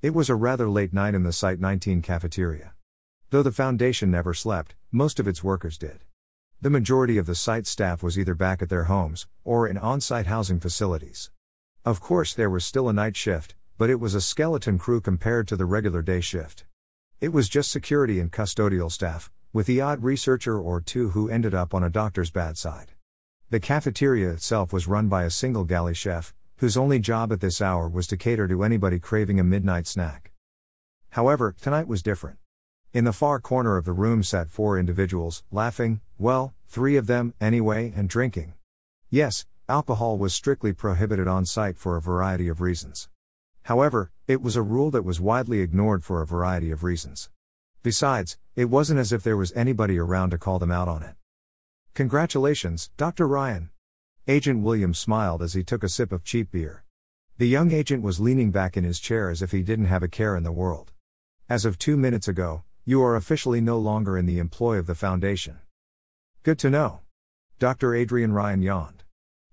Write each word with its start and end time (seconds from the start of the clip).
It 0.00 0.14
was 0.14 0.30
a 0.30 0.36
rather 0.36 0.70
late 0.70 0.92
night 0.92 1.16
in 1.16 1.24
the 1.24 1.32
Site 1.32 1.58
19 1.58 2.02
cafeteria. 2.02 2.72
Though 3.30 3.42
the 3.42 3.50
foundation 3.50 4.12
never 4.12 4.32
slept, 4.32 4.76
most 4.92 5.18
of 5.18 5.26
its 5.26 5.42
workers 5.42 5.76
did. 5.76 6.04
The 6.60 6.70
majority 6.70 7.18
of 7.18 7.26
the 7.26 7.34
site 7.34 7.66
staff 7.66 8.00
was 8.00 8.16
either 8.16 8.36
back 8.36 8.62
at 8.62 8.68
their 8.68 8.84
homes, 8.84 9.26
or 9.42 9.66
in 9.66 9.76
on 9.76 10.00
site 10.00 10.26
housing 10.26 10.60
facilities. 10.60 11.32
Of 11.84 12.00
course, 12.00 12.32
there 12.32 12.48
was 12.48 12.64
still 12.64 12.88
a 12.88 12.92
night 12.92 13.16
shift, 13.16 13.56
but 13.76 13.90
it 13.90 13.98
was 13.98 14.14
a 14.14 14.20
skeleton 14.20 14.78
crew 14.78 15.00
compared 15.00 15.48
to 15.48 15.56
the 15.56 15.66
regular 15.66 16.00
day 16.00 16.20
shift. 16.20 16.64
It 17.20 17.32
was 17.32 17.48
just 17.48 17.68
security 17.68 18.20
and 18.20 18.30
custodial 18.30 18.92
staff, 18.92 19.32
with 19.52 19.66
the 19.66 19.80
odd 19.80 20.04
researcher 20.04 20.56
or 20.56 20.80
two 20.80 21.10
who 21.10 21.28
ended 21.28 21.54
up 21.54 21.74
on 21.74 21.82
a 21.82 21.90
doctor's 21.90 22.30
bad 22.30 22.56
side. 22.56 22.92
The 23.50 23.58
cafeteria 23.58 24.30
itself 24.30 24.72
was 24.72 24.86
run 24.86 25.08
by 25.08 25.24
a 25.24 25.30
single 25.30 25.64
galley 25.64 25.94
chef, 25.94 26.34
whose 26.58 26.76
only 26.76 26.98
job 26.98 27.32
at 27.32 27.40
this 27.40 27.62
hour 27.62 27.88
was 27.88 28.06
to 28.08 28.16
cater 28.16 28.48
to 28.48 28.64
anybody 28.64 28.98
craving 28.98 29.38
a 29.38 29.44
midnight 29.44 29.86
snack. 29.86 30.32
However, 31.10 31.54
tonight 31.60 31.86
was 31.86 32.02
different. 32.02 32.38
In 32.92 33.04
the 33.04 33.12
far 33.12 33.38
corner 33.38 33.76
of 33.76 33.84
the 33.84 33.92
room 33.92 34.22
sat 34.22 34.50
four 34.50 34.78
individuals, 34.78 35.44
laughing, 35.52 36.00
well, 36.18 36.54
three 36.66 36.96
of 36.96 37.06
them, 37.06 37.32
anyway, 37.40 37.92
and 37.94 38.08
drinking. 38.08 38.54
Yes, 39.08 39.46
alcohol 39.68 40.18
was 40.18 40.34
strictly 40.34 40.72
prohibited 40.72 41.28
on 41.28 41.46
site 41.46 41.78
for 41.78 41.96
a 41.96 42.02
variety 42.02 42.48
of 42.48 42.60
reasons. 42.60 43.08
However, 43.64 44.10
it 44.26 44.42
was 44.42 44.56
a 44.56 44.62
rule 44.62 44.90
that 44.90 45.04
was 45.04 45.20
widely 45.20 45.60
ignored 45.60 46.02
for 46.02 46.22
a 46.22 46.26
variety 46.26 46.70
of 46.70 46.82
reasons. 46.82 47.30
Besides, 47.84 48.36
it 48.56 48.64
wasn't 48.64 48.98
as 48.98 49.12
if 49.12 49.22
there 49.22 49.36
was 49.36 49.52
anybody 49.52 49.98
around 49.98 50.30
to 50.30 50.38
call 50.38 50.58
them 50.58 50.72
out 50.72 50.88
on 50.88 51.02
it. 51.04 51.14
Congratulations, 51.94 52.90
Dr. 52.96 53.28
Ryan. 53.28 53.70
Agent 54.30 54.62
Williams 54.62 54.98
smiled 54.98 55.40
as 55.40 55.54
he 55.54 55.64
took 55.64 55.82
a 55.82 55.88
sip 55.88 56.12
of 56.12 56.22
cheap 56.22 56.50
beer. 56.50 56.84
The 57.38 57.48
young 57.48 57.72
agent 57.72 58.02
was 58.02 58.20
leaning 58.20 58.50
back 58.50 58.76
in 58.76 58.84
his 58.84 59.00
chair 59.00 59.30
as 59.30 59.40
if 59.40 59.52
he 59.52 59.62
didn't 59.62 59.86
have 59.86 60.02
a 60.02 60.08
care 60.08 60.36
in 60.36 60.42
the 60.42 60.52
world. 60.52 60.92
As 61.48 61.64
of 61.64 61.78
two 61.78 61.96
minutes 61.96 62.28
ago, 62.28 62.62
you 62.84 63.02
are 63.02 63.16
officially 63.16 63.62
no 63.62 63.78
longer 63.78 64.18
in 64.18 64.26
the 64.26 64.38
employ 64.38 64.76
of 64.76 64.86
the 64.86 64.94
Foundation. 64.94 65.60
Good 66.42 66.58
to 66.58 66.68
know. 66.68 67.00
Dr. 67.58 67.94
Adrian 67.94 68.34
Ryan 68.34 68.60
yawned. 68.60 69.02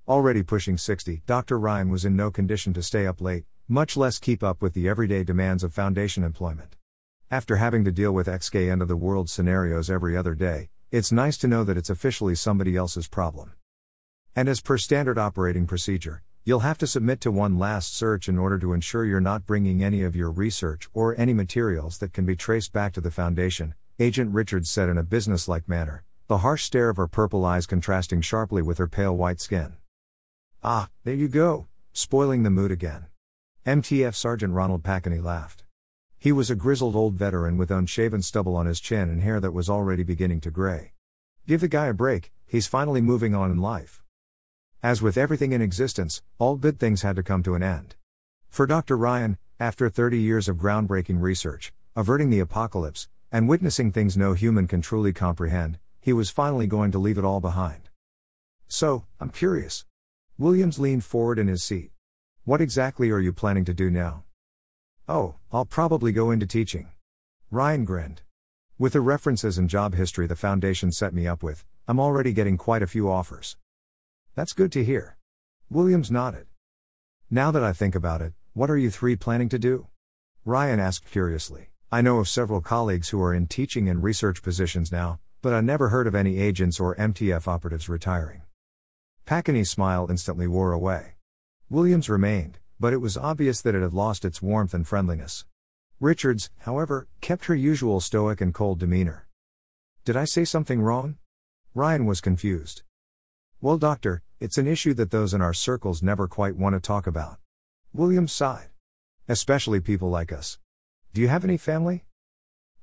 Already 0.10 0.44
pushing 0.44 0.78
60, 0.78 1.22
Dr. 1.26 1.58
Ryan 1.58 1.90
was 1.90 2.04
in 2.04 2.18
no 2.18 2.30
condition 2.30 2.74
to 2.74 2.84
stay 2.84 3.08
up 3.08 3.22
late, 3.22 3.46
much 3.70 3.96
less 3.96 4.20
keep 4.20 4.44
up 4.44 4.62
with 4.62 4.74
the 4.74 4.90
everyday 4.90 5.24
demands 5.24 5.64
of 5.64 5.74
Foundation 5.74 6.22
employment. 6.22 6.76
After 7.32 7.56
having 7.56 7.86
to 7.86 7.94
deal 7.94 8.12
with 8.12 8.28
XK 8.28 8.70
end 8.70 8.82
of 8.82 8.90
the 8.90 8.98
world 8.98 9.30
scenarios 9.30 9.90
every 9.90 10.18
other 10.18 10.36
day, 10.36 10.68
it's 10.92 11.14
nice 11.14 11.38
to 11.38 11.48
know 11.48 11.64
that 11.64 11.78
it's 11.78 11.90
officially 11.90 12.36
somebody 12.36 12.76
else's 12.76 13.08
problem. 13.08 13.54
And 14.38 14.50
as 14.50 14.60
per 14.60 14.78
standard 14.78 15.18
operating 15.18 15.66
procedure, 15.66 16.22
you'll 16.44 16.60
have 16.60 16.78
to 16.80 16.88
submit 16.88 17.22
to 17.22 17.32
one 17.32 17.58
last 17.58 17.96
search 17.96 18.28
in 18.28 18.38
order 18.38 18.60
to 18.60 18.74
ensure 18.74 19.06
you're 19.06 19.22
not 19.22 19.46
bringing 19.46 19.82
any 19.82 20.04
of 20.04 20.14
your 20.14 20.30
research 20.30 20.90
or 20.94 21.18
any 21.18 21.34
materials 21.34 22.00
that 22.00 22.12
can 22.12 22.26
be 22.26 22.36
traced 22.36 22.74
back 22.74 22.92
to 22.92 23.00
the 23.00 23.12
Foundation, 23.12 23.76
Agent 23.98 24.34
Richards 24.34 24.70
said 24.70 24.90
in 24.90 24.98
a 24.98 25.04
businesslike 25.04 25.70
manner, 25.70 26.04
the 26.28 26.40
harsh 26.40 26.66
stare 26.66 26.90
of 26.90 26.98
her 26.98 27.08
purple 27.08 27.46
eyes 27.46 27.66
contrasting 27.66 28.20
sharply 28.20 28.62
with 28.62 28.78
her 28.78 28.90
pale 28.90 29.16
white 29.16 29.40
skin. 29.40 29.78
Ah, 30.62 30.90
there 31.06 31.14
you 31.14 31.30
go, 31.30 31.68
spoiling 31.94 32.44
the 32.44 32.50
mood 32.50 32.72
again. 32.72 33.06
MTF 33.66 34.16
Sergeant 34.16 34.54
Ronald 34.54 34.84
Packany 34.84 35.20
laughed. 35.20 35.64
He 36.20 36.34
was 36.34 36.50
a 36.50 36.56
grizzled 36.56 36.96
old 36.96 37.14
veteran 37.14 37.58
with 37.58 37.72
unshaven 37.72 38.22
stubble 38.22 38.58
on 38.58 38.66
his 38.66 38.82
chin 38.82 39.10
and 39.10 39.22
hair 39.22 39.40
that 39.40 39.54
was 39.54 39.70
already 39.70 40.04
beginning 40.04 40.42
to 40.42 40.52
gray. 40.52 40.92
Give 41.48 41.62
the 41.62 41.70
guy 41.70 41.86
a 41.86 41.94
break, 41.94 42.34
he's 42.46 42.68
finally 42.68 43.00
moving 43.00 43.34
on 43.34 43.50
in 43.50 43.60
life. 43.60 44.02
As 44.86 45.02
with 45.02 45.18
everything 45.18 45.52
in 45.52 45.64
existence, 45.64 46.22
all 46.38 46.58
good 46.58 46.78
things 46.78 47.02
had 47.02 47.16
to 47.16 47.24
come 47.24 47.42
to 47.42 47.56
an 47.56 47.64
end. 47.64 47.96
For 48.52 48.68
Dr. 48.68 48.96
Ryan, 48.96 49.40
after 49.60 49.90
30 49.90 50.20
years 50.20 50.48
of 50.48 50.58
groundbreaking 50.58 51.20
research, 51.20 51.74
averting 51.96 52.30
the 52.30 52.40
apocalypse, 52.40 53.08
and 53.32 53.50
witnessing 53.50 53.92
things 53.92 54.16
no 54.16 54.34
human 54.34 54.68
can 54.68 54.82
truly 54.84 55.12
comprehend, 55.12 55.80
he 56.00 56.14
was 56.14 56.30
finally 56.30 56.68
going 56.68 56.92
to 56.92 57.00
leave 57.00 57.18
it 57.18 57.26
all 57.26 57.42
behind. 57.42 57.90
So, 58.68 59.06
I'm 59.20 59.32
curious. 59.32 59.86
Williams 60.38 60.78
leaned 60.78 61.04
forward 61.04 61.40
in 61.40 61.48
his 61.48 61.64
seat. 61.64 61.90
What 62.44 62.62
exactly 62.62 63.10
are 63.10 63.20
you 63.20 63.34
planning 63.34 63.66
to 63.66 63.74
do 63.74 63.90
now? 63.90 64.24
Oh, 65.10 65.34
I'll 65.52 65.66
probably 65.66 66.12
go 66.12 66.30
into 66.30 66.46
teaching. 66.46 66.90
Ryan 67.50 67.86
grinned. 67.86 68.22
With 68.78 68.94
the 68.94 69.02
references 69.02 69.58
and 69.58 69.68
job 69.68 69.96
history 69.96 70.28
the 70.28 70.36
Foundation 70.36 70.92
set 70.92 71.12
me 71.12 71.26
up 71.26 71.42
with, 71.42 71.66
I'm 71.88 72.00
already 72.00 72.34
getting 72.34 72.56
quite 72.56 72.84
a 72.84 72.94
few 72.96 73.10
offers. 73.10 73.58
That's 74.36 74.52
good 74.52 74.74
to 74.74 74.84
hear. 74.84 75.16
Williams 75.70 76.12
nodded. 76.12 76.48
Now 77.32 77.52
that 77.52 77.64
I 77.64 77.72
think 77.72 77.96
about 77.96 78.22
it, 78.22 78.34
what 78.54 78.70
are 78.70 78.78
you 78.78 78.92
three 78.92 79.16
planning 79.16 79.48
to 79.48 79.58
do? 79.58 79.88
Ryan 80.44 80.78
asked 80.78 81.10
curiously. 81.10 81.70
I 81.90 82.02
know 82.02 82.20
of 82.20 82.28
several 82.28 82.60
colleagues 82.60 83.10
who 83.10 83.22
are 83.22 83.34
in 83.34 83.48
teaching 83.48 83.88
and 83.88 84.04
research 84.04 84.44
positions 84.44 84.92
now, 84.92 85.20
but 85.42 85.54
I 85.54 85.62
never 85.62 85.88
heard 85.88 86.06
of 86.06 86.16
any 86.16 86.38
agents 86.38 86.82
or 86.82 86.96
MTF 86.98 87.48
operatives 87.48 87.88
retiring. 87.88 88.42
Packany's 89.26 89.72
smile 89.72 90.08
instantly 90.10 90.48
wore 90.48 90.74
away. 90.74 91.14
Williams 91.70 92.10
remained, 92.10 92.60
but 92.78 92.92
it 92.92 92.98
was 92.98 93.16
obvious 93.16 93.62
that 93.62 93.74
it 93.74 93.82
had 93.82 93.94
lost 93.94 94.26
its 94.26 94.42
warmth 94.42 94.74
and 94.74 94.86
friendliness. 94.86 95.46
Richards, 96.02 96.50
however, 96.60 97.08
kept 97.22 97.46
her 97.46 97.56
usual 97.56 98.02
stoic 98.02 98.42
and 98.42 98.54
cold 98.54 98.80
demeanor. 98.80 99.28
Did 100.04 100.18
I 100.18 100.26
say 100.26 100.44
something 100.44 100.82
wrong? 100.82 101.20
Ryan 101.74 102.06
was 102.06 102.20
confused. 102.20 102.84
Well, 103.62 103.78
doctor, 103.78 104.22
it's 104.46 104.60
an 104.60 104.68
issue 104.68 104.94
that 104.94 105.10
those 105.10 105.34
in 105.34 105.42
our 105.42 105.56
circles 105.56 106.04
never 106.04 106.28
quite 106.28 106.56
want 106.56 106.76
to 106.76 106.80
talk 106.80 107.08
about. 107.08 107.40
Williams 107.92 108.32
sighed. 108.32 108.70
Especially 109.28 109.80
people 109.80 110.12
like 110.12 110.32
us. 110.32 110.60
Do 111.16 111.22
you 111.22 111.30
have 111.30 111.44
any 111.44 111.58
family? 111.58 112.06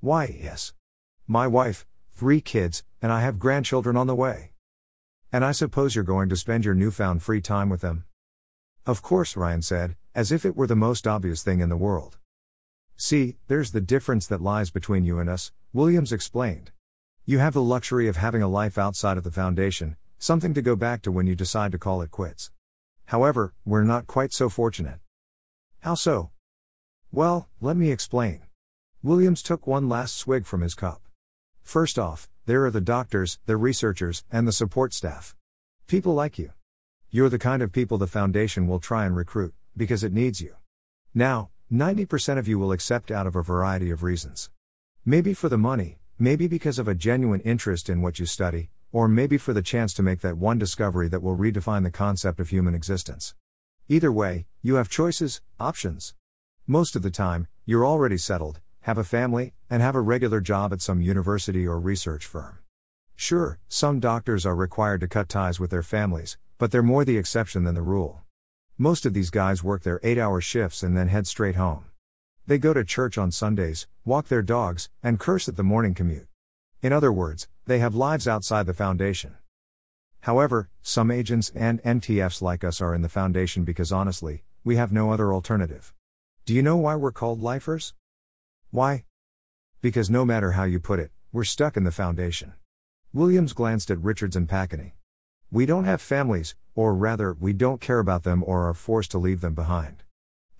Why, 0.00 0.36
yes. 0.42 0.72
My 1.28 1.46
wife, 1.46 1.86
three 2.10 2.40
kids, 2.40 2.82
and 3.00 3.12
I 3.12 3.20
have 3.20 3.38
grandchildren 3.38 3.96
on 3.96 4.08
the 4.08 4.16
way. 4.16 4.50
And 5.32 5.44
I 5.44 5.52
suppose 5.52 5.94
you're 5.94 6.02
going 6.02 6.28
to 6.30 6.36
spend 6.36 6.64
your 6.64 6.74
newfound 6.74 7.22
free 7.22 7.40
time 7.40 7.68
with 7.68 7.80
them? 7.80 8.06
Of 8.84 9.00
course, 9.00 9.36
Ryan 9.36 9.62
said, 9.62 9.94
as 10.16 10.32
if 10.32 10.44
it 10.44 10.56
were 10.56 10.66
the 10.66 10.74
most 10.74 11.06
obvious 11.06 11.44
thing 11.44 11.60
in 11.60 11.68
the 11.68 11.76
world. 11.76 12.18
See, 12.96 13.36
there's 13.46 13.70
the 13.70 13.80
difference 13.80 14.26
that 14.26 14.42
lies 14.42 14.72
between 14.72 15.04
you 15.04 15.20
and 15.20 15.30
us, 15.30 15.52
Williams 15.72 16.12
explained. 16.12 16.72
You 17.24 17.38
have 17.38 17.54
the 17.54 17.62
luxury 17.62 18.08
of 18.08 18.16
having 18.16 18.42
a 18.42 18.48
life 18.48 18.76
outside 18.76 19.16
of 19.16 19.22
the 19.22 19.30
foundation, 19.30 19.96
Something 20.22 20.54
to 20.54 20.62
go 20.62 20.76
back 20.76 21.02
to 21.02 21.10
when 21.10 21.26
you 21.26 21.34
decide 21.34 21.72
to 21.72 21.80
call 21.80 22.00
it 22.00 22.12
quits. 22.12 22.52
However, 23.06 23.54
we're 23.64 23.82
not 23.82 24.06
quite 24.06 24.32
so 24.32 24.48
fortunate. 24.48 25.00
How 25.80 25.96
so? 25.96 26.30
Well, 27.10 27.48
let 27.60 27.76
me 27.76 27.90
explain. 27.90 28.42
Williams 29.02 29.42
took 29.42 29.66
one 29.66 29.88
last 29.88 30.14
swig 30.14 30.46
from 30.46 30.60
his 30.60 30.76
cup. 30.76 31.02
First 31.64 31.98
off, 31.98 32.30
there 32.46 32.64
are 32.64 32.70
the 32.70 32.80
doctors, 32.80 33.40
the 33.46 33.56
researchers, 33.56 34.22
and 34.30 34.46
the 34.46 34.52
support 34.52 34.94
staff. 34.94 35.34
People 35.88 36.14
like 36.14 36.38
you. 36.38 36.52
You're 37.10 37.28
the 37.28 37.36
kind 37.36 37.60
of 37.60 37.72
people 37.72 37.98
the 37.98 38.06
Foundation 38.06 38.68
will 38.68 38.78
try 38.78 39.04
and 39.06 39.16
recruit, 39.16 39.54
because 39.76 40.04
it 40.04 40.12
needs 40.12 40.40
you. 40.40 40.54
Now, 41.12 41.50
90% 41.72 42.38
of 42.38 42.46
you 42.46 42.60
will 42.60 42.70
accept 42.70 43.10
out 43.10 43.26
of 43.26 43.34
a 43.34 43.42
variety 43.42 43.90
of 43.90 44.04
reasons. 44.04 44.50
Maybe 45.04 45.34
for 45.34 45.48
the 45.48 45.58
money, 45.58 45.98
maybe 46.16 46.46
because 46.46 46.78
of 46.78 46.86
a 46.86 46.94
genuine 46.94 47.40
interest 47.40 47.88
in 47.88 48.02
what 48.02 48.20
you 48.20 48.26
study, 48.26 48.70
or 48.92 49.08
maybe 49.08 49.38
for 49.38 49.52
the 49.52 49.62
chance 49.62 49.92
to 49.94 50.02
make 50.02 50.20
that 50.20 50.36
one 50.36 50.58
discovery 50.58 51.08
that 51.08 51.22
will 51.22 51.36
redefine 51.36 51.82
the 51.82 51.90
concept 51.90 52.38
of 52.38 52.50
human 52.50 52.74
existence. 52.74 53.34
Either 53.88 54.12
way, 54.12 54.46
you 54.60 54.76
have 54.76 54.88
choices, 54.88 55.40
options. 55.58 56.14
Most 56.66 56.94
of 56.94 57.02
the 57.02 57.10
time, 57.10 57.48
you're 57.64 57.86
already 57.86 58.18
settled, 58.18 58.60
have 58.82 58.98
a 58.98 59.04
family, 59.04 59.54
and 59.70 59.82
have 59.82 59.94
a 59.94 60.00
regular 60.00 60.40
job 60.40 60.72
at 60.72 60.82
some 60.82 61.00
university 61.00 61.66
or 61.66 61.80
research 61.80 62.26
firm. 62.26 62.58
Sure, 63.16 63.58
some 63.68 64.00
doctors 64.00 64.44
are 64.44 64.54
required 64.54 65.00
to 65.00 65.08
cut 65.08 65.28
ties 65.28 65.58
with 65.58 65.70
their 65.70 65.82
families, 65.82 66.36
but 66.58 66.70
they're 66.70 66.82
more 66.82 67.04
the 67.04 67.18
exception 67.18 67.64
than 67.64 67.74
the 67.74 67.82
rule. 67.82 68.22
Most 68.78 69.06
of 69.06 69.14
these 69.14 69.30
guys 69.30 69.62
work 69.62 69.82
their 69.82 70.00
8 70.02 70.18
hour 70.18 70.40
shifts 70.40 70.82
and 70.82 70.96
then 70.96 71.08
head 71.08 71.26
straight 71.26 71.56
home. 71.56 71.84
They 72.46 72.58
go 72.58 72.72
to 72.72 72.84
church 72.84 73.16
on 73.16 73.30
Sundays, 73.30 73.86
walk 74.04 74.28
their 74.28 74.42
dogs, 74.42 74.90
and 75.02 75.20
curse 75.20 75.48
at 75.48 75.56
the 75.56 75.62
morning 75.62 75.94
commute. 75.94 76.26
In 76.80 76.92
other 76.92 77.12
words, 77.12 77.46
they 77.66 77.78
have 77.78 77.94
lives 77.94 78.26
outside 78.26 78.66
the 78.66 78.74
Foundation. 78.74 79.36
However, 80.20 80.68
some 80.82 81.10
agents 81.10 81.50
and 81.54 81.82
MTFs 81.82 82.42
like 82.42 82.64
us 82.64 82.80
are 82.80 82.94
in 82.94 83.02
the 83.02 83.08
Foundation 83.08 83.64
because 83.64 83.92
honestly, 83.92 84.44
we 84.64 84.76
have 84.76 84.92
no 84.92 85.12
other 85.12 85.32
alternative. 85.32 85.92
Do 86.44 86.54
you 86.54 86.62
know 86.62 86.76
why 86.76 86.96
we're 86.96 87.12
called 87.12 87.40
lifers? 87.40 87.94
Why? 88.70 89.04
Because 89.80 90.10
no 90.10 90.24
matter 90.24 90.52
how 90.52 90.64
you 90.64 90.80
put 90.80 91.00
it, 91.00 91.10
we're 91.32 91.44
stuck 91.44 91.76
in 91.76 91.84
the 91.84 91.90
Foundation. 91.90 92.52
Williams 93.12 93.52
glanced 93.52 93.90
at 93.90 93.98
Richards 94.02 94.36
and 94.36 94.48
Packany. 94.48 94.94
We 95.50 95.66
don't 95.66 95.84
have 95.84 96.00
families, 96.00 96.54
or 96.74 96.94
rather, 96.94 97.34
we 97.34 97.52
don't 97.52 97.80
care 97.80 97.98
about 97.98 98.22
them 98.22 98.42
or 98.46 98.68
are 98.68 98.74
forced 98.74 99.10
to 99.10 99.18
leave 99.18 99.40
them 99.40 99.54
behind. 99.54 100.02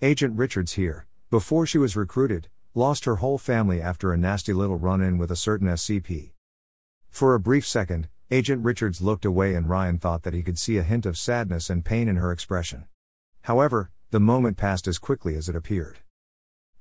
Agent 0.01 0.37
Richards 0.37 0.73
here, 0.73 1.07
before 1.29 1.65
she 1.65 1.77
was 1.77 1.95
recruited, 1.95 2.49
lost 2.75 3.05
her 3.05 3.15
whole 3.15 3.37
family 3.37 3.81
after 3.81 4.11
a 4.11 4.17
nasty 4.17 4.53
little 4.53 4.77
run 4.77 5.01
in 5.01 5.17
with 5.17 5.31
a 5.31 5.35
certain 5.35 5.67
SCP. 5.67 6.32
For 7.13 7.35
a 7.35 7.39
brief 7.39 7.67
second, 7.67 8.09
Agent 8.31 8.63
Richards 8.63 8.99
looked 8.99 9.23
away 9.23 9.53
and 9.53 9.69
Ryan 9.69 9.99
thought 9.99 10.23
that 10.23 10.33
he 10.33 10.41
could 10.41 10.57
see 10.57 10.77
a 10.77 10.81
hint 10.81 11.05
of 11.05 11.15
sadness 11.15 11.69
and 11.69 11.85
pain 11.85 12.07
in 12.07 12.15
her 12.15 12.31
expression. 12.31 12.85
However, 13.43 13.91
the 14.09 14.19
moment 14.19 14.57
passed 14.57 14.87
as 14.87 14.97
quickly 14.97 15.35
as 15.35 15.47
it 15.47 15.55
appeared. 15.55 15.99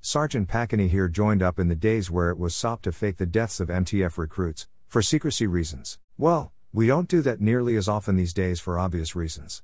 Sergeant 0.00 0.49
Packany 0.49 0.88
here 0.88 1.06
joined 1.06 1.43
up 1.43 1.58
in 1.58 1.69
the 1.69 1.75
days 1.75 2.11
where 2.11 2.31
it 2.31 2.38
was 2.38 2.55
SOP 2.55 2.81
to 2.81 2.93
fake 2.93 3.19
the 3.19 3.26
deaths 3.26 3.61
of 3.61 3.69
MTF 3.69 4.17
recruits, 4.17 4.69
for 4.88 5.02
secrecy 5.02 5.46
reasons. 5.46 5.99
Well, 6.17 6.55
we 6.73 6.87
don't 6.87 7.08
do 7.08 7.20
that 7.20 7.43
nearly 7.43 7.76
as 7.76 7.87
often 7.87 8.17
these 8.17 8.32
days 8.32 8.58
for 8.58 8.78
obvious 8.78 9.14
reasons. 9.14 9.62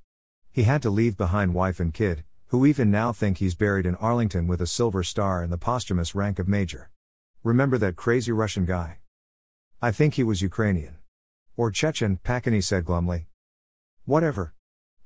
He 0.53 0.65
had 0.65 0.83
to 0.83 0.91
leave 0.91 1.17
behind 1.17 1.55
wife 1.55 1.81
and 1.81 1.95
kid, 1.95 2.25
who 2.49 2.67
even 2.67 2.91
now 2.91 3.15
think 3.15 3.39
he's 3.39 3.55
buried 3.55 3.87
in 3.87 3.95
Arlington 3.95 4.47
with 4.47 4.61
a 4.61 4.67
silver 4.67 5.03
star 5.03 5.43
and 5.43 5.51
the 5.51 5.57
posthumous 5.57 6.15
rank 6.15 6.39
of 6.39 6.47
major. 6.47 6.91
Remember 7.43 7.79
that 7.79 7.97
crazy 7.97 8.33
Russian 8.33 8.67
guy? 8.67 8.99
I 9.81 9.93
think 9.93 10.15
he 10.15 10.25
was 10.25 10.43
Ukrainian. 10.43 10.97
Or 11.57 11.71
Chechen, 11.71 12.19
Packany 12.25 12.61
said 12.61 12.85
glumly. 12.85 13.29
Whatever. 14.07 14.53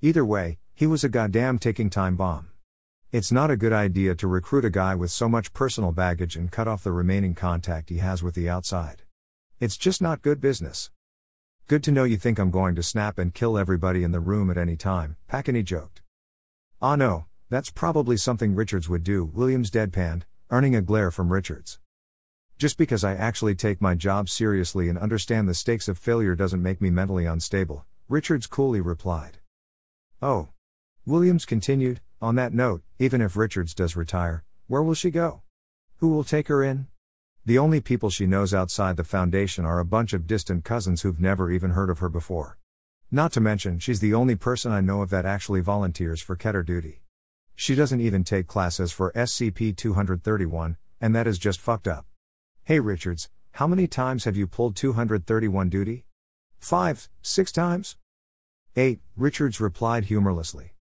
Either 0.01 0.25
way, 0.25 0.59
he 0.73 0.87
was 0.87 1.05
a 1.05 1.11
goddamn 1.11 1.59
taking 1.59 1.91
time 1.91 2.17
bomb. 2.17 2.49
It's 3.11 3.31
not 3.31 3.51
a 3.51 3.57
good 3.59 3.75
idea 3.75 4.15
to 4.15 4.27
recruit 4.27 4.65
a 4.65 4.71
guy 4.71 4.95
with 4.95 5.11
so 5.11 5.29
much 5.29 5.53
personal 5.53 5.93
baggage 5.93 6.37
and 6.37 6.51
cut 6.51 6.69
off 6.69 6.85
the 6.85 6.93
remaining 6.93 7.35
contact 7.35 7.91
he 7.91 7.99
has 7.99 8.23
with 8.23 8.35
the 8.35 8.49
outside. 8.49 9.03
It's 9.61 9.77
just 9.77 10.01
not 10.01 10.23
good 10.23 10.41
business. 10.41 10.91
Good 11.69 11.85
to 11.85 11.93
know 11.93 12.05
you 12.05 12.17
think 12.17 12.39
I'm 12.39 12.51
going 12.51 12.75
to 12.77 12.83
snap 12.83 13.19
and 13.19 13.35
kill 13.35 13.59
everybody 13.59 14.03
in 14.03 14.13
the 14.13 14.21
room 14.21 14.51
at 14.51 14.57
any 14.57 14.77
time, 14.77 15.17
Packany 15.29 15.63
joked. 15.63 16.01
Ah 16.81 16.97
no, 16.97 17.27
that's 17.51 17.71
probably 17.71 18.17
something 18.17 18.55
Richards 18.55 18.89
would 18.89 19.05
do, 19.05 19.27
Williams 19.27 19.71
deadpanned, 19.71 20.23
earning 20.51 20.75
a 20.75 20.81
glare 20.81 21.11
from 21.11 21.31
Richards. 21.31 21.79
Just 22.62 22.79
because 22.79 23.03
I 23.03 23.14
actually 23.17 23.56
take 23.56 23.81
my 23.81 23.97
job 23.97 24.29
seriously 24.29 24.88
and 24.88 24.97
understand 24.97 25.49
the 25.49 25.53
stakes 25.53 25.88
of 25.88 25.99
failure 25.99 26.37
doesn't 26.37 26.62
make 26.62 26.81
me 26.81 26.91
mentally 26.91 27.26
unstable, 27.26 27.85
Richards 28.09 28.47
coolly 28.47 28.81
replied. 28.81 29.38
Oh. 30.23 30.50
Williams 31.05 31.44
continued, 31.44 32.00
on 32.20 32.37
that 32.37 32.55
note, 32.55 32.82
even 33.00 33.20
if 33.20 33.37
Richards 33.37 33.75
does 33.75 33.97
retire, 33.97 34.44
where 34.69 34.81
will 34.81 34.94
she 34.94 35.11
go? 35.11 35.43
Who 35.97 36.11
will 36.11 36.23
take 36.23 36.47
her 36.47 36.62
in? 36.62 36.87
The 37.44 37.59
only 37.59 37.81
people 37.81 38.11
she 38.11 38.26
knows 38.26 38.55
outside 38.55 38.97
the 38.97 39.03
Foundation 39.03 39.65
are 39.65 39.81
a 39.81 39.85
bunch 39.85 40.12
of 40.12 40.29
distant 40.29 40.65
cousins 40.65 41.03
who've 41.03 41.19
never 41.19 41.50
even 41.50 41.73
heard 41.73 41.91
of 41.91 41.99
her 41.99 42.08
before. 42.08 42.58
Not 43.11 43.32
to 43.32 43.41
mention, 43.41 43.81
she's 43.81 43.99
the 43.99 44.15
only 44.15 44.37
person 44.37 44.70
I 44.70 44.81
know 44.81 45.03
of 45.03 45.11
that 45.11 45.26
actually 45.26 45.62
volunteers 45.62 46.23
for 46.23 46.37
Keter 46.37 46.65
duty. 46.65 47.03
She 47.56 47.75
doesn't 47.75 48.00
even 48.00 48.23
take 48.23 48.47
classes 48.47 48.93
for 48.93 49.11
SCP 49.17 49.76
231, 49.76 50.76
and 51.00 51.12
that 51.17 51.26
is 51.26 51.38
just 51.41 51.61
fucked 51.61 51.88
up. 51.88 52.06
Hey 52.64 52.79
Richards, 52.79 53.29
how 53.55 53.67
many 53.67 53.88
times 53.88 54.23
have 54.23 54.37
you 54.37 54.47
pulled 54.47 54.76
231 54.76 55.69
duty? 55.69 56.05
Five, 56.61 57.09
six 57.20 57.50
times? 57.50 57.97
Eight, 58.76 59.00
Richards 59.17 59.61
replied 59.61 60.05
humorlessly. 60.05 60.75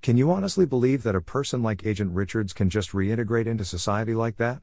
Can 0.00 0.16
you 0.16 0.32
honestly 0.32 0.64
believe 0.64 1.02
that 1.02 1.14
a 1.14 1.20
person 1.20 1.62
like 1.62 1.84
Agent 1.84 2.14
Richards 2.14 2.54
can 2.54 2.70
just 2.70 2.92
reintegrate 2.92 3.44
into 3.44 3.62
society 3.62 4.14
like 4.14 4.38
that? 4.38 4.62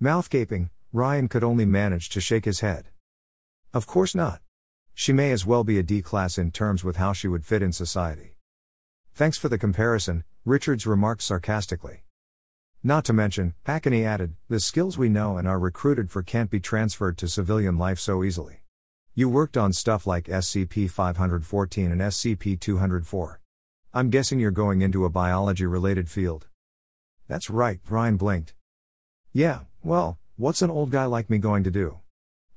Mouth 0.00 0.30
gaping, 0.30 0.70
Ryan 0.90 1.28
could 1.28 1.44
only 1.44 1.66
manage 1.66 2.08
to 2.10 2.20
shake 2.22 2.46
his 2.46 2.60
head. 2.60 2.86
Of 3.74 3.86
course 3.86 4.14
not. 4.14 4.40
She 4.94 5.12
may 5.12 5.32
as 5.32 5.44
well 5.44 5.64
be 5.64 5.78
a 5.78 5.82
D 5.82 6.00
class 6.00 6.38
in 6.38 6.50
terms 6.50 6.82
with 6.82 6.96
how 6.96 7.12
she 7.12 7.28
would 7.28 7.44
fit 7.44 7.60
in 7.60 7.74
society. 7.74 8.36
Thanks 9.12 9.36
for 9.36 9.50
the 9.50 9.58
comparison, 9.58 10.24
Richards 10.46 10.86
remarked 10.86 11.20
sarcastically. 11.20 12.04
Not 12.84 13.04
to 13.06 13.12
mention, 13.12 13.54
Packany 13.64 14.04
added, 14.04 14.36
the 14.48 14.60
skills 14.60 14.96
we 14.96 15.08
know 15.08 15.36
and 15.36 15.48
are 15.48 15.58
recruited 15.58 16.12
for 16.12 16.22
can't 16.22 16.48
be 16.48 16.60
transferred 16.60 17.18
to 17.18 17.26
civilian 17.26 17.76
life 17.76 17.98
so 17.98 18.22
easily. 18.22 18.62
You 19.16 19.28
worked 19.28 19.56
on 19.56 19.72
stuff 19.72 20.06
like 20.06 20.26
SCP 20.26 20.88
514 20.88 21.90
and 21.90 22.00
SCP 22.00 22.60
204. 22.60 23.40
I'm 23.92 24.10
guessing 24.10 24.38
you're 24.38 24.52
going 24.52 24.80
into 24.80 25.04
a 25.04 25.10
biology 25.10 25.66
related 25.66 26.08
field. 26.08 26.46
That's 27.26 27.50
right, 27.50 27.80
Ryan 27.90 28.16
blinked. 28.16 28.54
Yeah, 29.32 29.62
well, 29.82 30.20
what's 30.36 30.62
an 30.62 30.70
old 30.70 30.92
guy 30.92 31.06
like 31.06 31.28
me 31.28 31.38
going 31.38 31.64
to 31.64 31.72
do? 31.72 31.98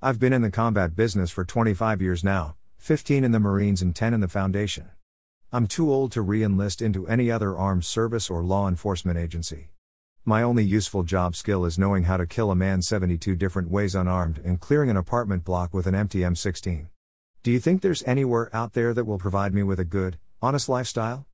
I've 0.03 0.19
been 0.19 0.33
in 0.33 0.44
the 0.44 0.51
combat 0.51 0.95
business 0.95 1.31
for 1.31 1.44
25 1.44 2.00
years 2.00 2.24
now, 2.24 2.56
15 2.77 3.24
in 3.24 3.31
the 3.31 3.39
Marines 3.39 3.81
and 3.81 3.95
10 3.95 4.13
in 4.13 4.19
the 4.19 4.27
Foundation. 4.27 4.91
I'm 5.51 5.65
too 5.65 5.91
old 5.91 6.12
to 6.12 6.21
re 6.21 6.44
enlist 6.44 6.79
into 6.79 7.07
any 7.07 7.31
other 7.31 7.57
armed 7.57 7.85
service 7.85 8.29
or 8.29 8.44
law 8.44 8.67
enforcement 8.67 9.17
agency. 9.17 9.69
My 10.23 10.44
only 10.44 10.63
useful 10.63 11.01
job 11.01 11.35
skill 11.35 11.65
is 11.65 11.79
knowing 11.79 12.03
how 12.03 12.15
to 12.15 12.27
kill 12.27 12.51
a 12.51 12.56
man 12.56 12.83
72 12.83 13.35
different 13.35 13.71
ways 13.71 13.95
unarmed 13.95 14.39
and 14.45 14.59
clearing 14.59 14.91
an 14.91 14.97
apartment 14.97 15.44
block 15.44 15.73
with 15.73 15.88
an 15.88 15.95
empty 15.95 16.19
M16. 16.19 16.89
Do 17.41 17.50
you 17.50 17.59
think 17.59 17.81
there's 17.81 18.03
anywhere 18.03 18.56
out 18.56 18.73
there 18.73 18.94
that 18.94 19.06
will 19.06 19.18
provide 19.18 19.51
me 19.51 19.63
with 19.63 19.79
a 19.79 19.83
good, 19.83 20.19
honest 20.39 20.69
lifestyle? 20.69 21.25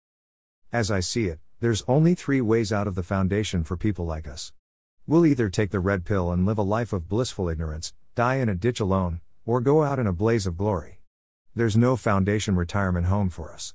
As 0.72 0.90
I 0.90 1.02
see 1.02 1.26
it, 1.26 1.42
there's 1.60 1.84
only 1.90 2.16
three 2.16 2.40
ways 2.40 2.72
out 2.72 2.88
of 2.88 2.96
the 2.96 3.04
foundation 3.04 3.66
for 3.66 3.76
people 3.76 4.06
like 4.06 4.26
us. 4.26 4.54
We'll 5.06 5.26
either 5.26 5.50
take 5.50 5.72
the 5.72 5.82
red 5.82 6.06
pill 6.06 6.32
and 6.32 6.46
live 6.46 6.58
a 6.58 6.64
life 6.64 6.94
of 6.94 7.10
blissful 7.10 7.50
ignorance, 7.50 7.94
die 8.16 8.36
in 8.36 8.48
a 8.48 8.56
ditch 8.56 8.80
alone, 8.80 9.20
or 9.46 9.60
go 9.60 9.84
out 9.84 10.00
in 10.00 10.08
a 10.08 10.14
blaze 10.14 10.48
of 10.48 10.56
glory. 10.56 11.02
There's 11.54 11.76
no 11.76 11.98
foundation 11.98 12.56
retirement 12.56 13.08
home 13.08 13.30
for 13.32 13.52
us. 13.52 13.74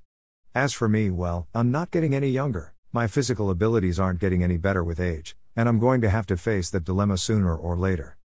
As 0.55 0.73
for 0.73 0.89
me, 0.89 1.11
well, 1.11 1.49
I'm 1.55 1.71
not 1.71 1.91
getting 1.91 2.15
any 2.15 2.29
younger, 2.31 2.72
my 2.95 3.07
physical 3.07 3.49
abilities 3.49 3.99
aren't 3.99 4.21
getting 4.21 4.45
any 4.45 4.59
better 4.59 4.85
with 4.85 5.01
age, 5.01 5.35
and 5.57 5.67
I'm 5.67 5.79
going 5.79 6.03
to 6.03 6.11
have 6.11 6.27
to 6.27 6.37
face 6.37 6.69
that 6.71 6.85
dilemma 6.85 7.17
sooner 7.17 7.57
or 7.57 7.75
later. 7.75 8.19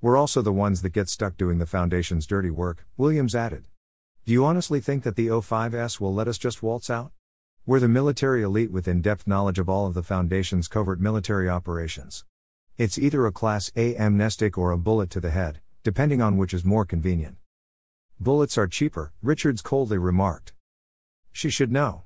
We're 0.00 0.16
also 0.16 0.40
the 0.40 0.52
ones 0.52 0.82
that 0.82 0.90
get 0.90 1.08
stuck 1.08 1.36
doing 1.36 1.58
the 1.58 1.66
Foundation's 1.66 2.24
dirty 2.24 2.50
work, 2.50 2.86
Williams 2.96 3.34
added. 3.34 3.64
Do 4.24 4.32
you 4.32 4.44
honestly 4.44 4.80
think 4.80 5.02
that 5.02 5.16
the 5.16 5.26
O5S 5.26 5.98
will 5.98 6.14
let 6.14 6.28
us 6.28 6.38
just 6.38 6.62
waltz 6.62 6.88
out? 6.88 7.10
We're 7.66 7.80
the 7.80 7.88
military 7.88 8.42
elite 8.42 8.70
with 8.70 8.86
in 8.86 9.02
depth 9.02 9.26
knowledge 9.26 9.58
of 9.58 9.68
all 9.68 9.88
of 9.88 9.94
the 9.94 10.04
Foundation's 10.04 10.68
covert 10.68 11.00
military 11.00 11.48
operations. 11.48 12.24
It's 12.76 12.98
either 12.98 13.26
a 13.26 13.32
Class 13.32 13.72
A 13.74 13.96
amnestic 13.96 14.56
or 14.56 14.70
a 14.70 14.78
bullet 14.78 15.10
to 15.10 15.20
the 15.20 15.30
head, 15.30 15.58
depending 15.82 16.22
on 16.22 16.36
which 16.36 16.54
is 16.54 16.64
more 16.64 16.84
convenient. 16.84 17.36
Bullets 18.20 18.56
are 18.56 18.68
cheaper, 18.68 19.12
Richards 19.22 19.60
coldly 19.60 19.98
remarked. 19.98 20.52
She 21.32 21.50
should 21.50 21.72
know. 21.72 22.04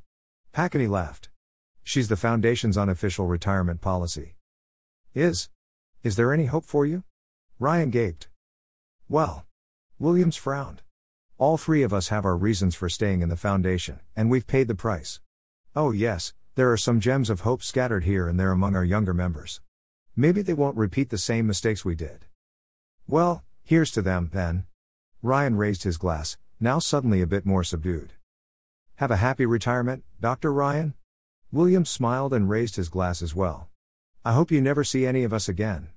Packany 0.52 0.86
laughed. 0.86 1.28
She's 1.84 2.08
the 2.08 2.16
Foundation's 2.16 2.78
unofficial 2.78 3.26
retirement 3.26 3.80
policy. 3.80 4.36
Is? 5.14 5.50
Is 6.02 6.16
there 6.16 6.32
any 6.32 6.46
hope 6.46 6.64
for 6.64 6.86
you? 6.86 7.04
Ryan 7.58 7.90
gaped. 7.90 8.28
Well. 9.08 9.46
Williams 9.98 10.36
frowned. 10.36 10.82
All 11.38 11.56
three 11.56 11.82
of 11.82 11.92
us 11.92 12.08
have 12.08 12.24
our 12.24 12.36
reasons 12.36 12.74
for 12.74 12.88
staying 12.88 13.20
in 13.20 13.28
the 13.28 13.36
Foundation, 13.36 14.00
and 14.16 14.30
we've 14.30 14.46
paid 14.46 14.68
the 14.68 14.74
price. 14.74 15.20
Oh, 15.74 15.90
yes, 15.90 16.34
there 16.54 16.70
are 16.70 16.76
some 16.76 17.00
gems 17.00 17.30
of 17.30 17.40
hope 17.40 17.62
scattered 17.62 18.04
here 18.04 18.28
and 18.28 18.38
there 18.38 18.52
among 18.52 18.76
our 18.76 18.84
younger 18.84 19.14
members. 19.14 19.60
Maybe 20.14 20.42
they 20.42 20.54
won't 20.54 20.76
repeat 20.76 21.10
the 21.10 21.18
same 21.18 21.46
mistakes 21.46 21.84
we 21.84 21.94
did. 21.94 22.26
Well, 23.08 23.44
here's 23.64 23.90
to 23.92 24.02
them, 24.02 24.30
then. 24.32 24.66
Ryan 25.22 25.56
raised 25.56 25.84
his 25.84 25.96
glass, 25.96 26.36
now 26.60 26.78
suddenly 26.78 27.22
a 27.22 27.26
bit 27.26 27.46
more 27.46 27.64
subdued. 27.64 28.12
Have 28.96 29.10
a 29.10 29.16
happy 29.16 29.46
retirement, 29.46 30.04
Dr. 30.20 30.52
Ryan? 30.52 30.94
William 31.54 31.84
smiled 31.84 32.32
and 32.32 32.48
raised 32.48 32.76
his 32.76 32.88
glass 32.88 33.20
as 33.20 33.34
well. 33.34 33.68
I 34.24 34.32
hope 34.32 34.50
you 34.50 34.62
never 34.62 34.82
see 34.82 35.04
any 35.04 35.22
of 35.22 35.34
us 35.34 35.50
again. 35.50 35.92